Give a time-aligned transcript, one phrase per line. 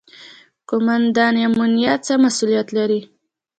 [0.69, 2.99] قوماندان امنیه څه مسوولیت لري؟